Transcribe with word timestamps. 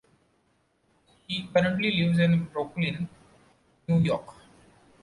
He 1.27 1.47
currently 1.53 1.91
lives 1.91 2.17
in 2.17 2.45
Brooklyn, 2.45 3.07
New 3.87 3.99
York. 3.99 4.33